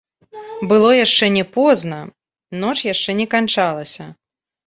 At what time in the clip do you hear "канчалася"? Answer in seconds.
3.35-4.05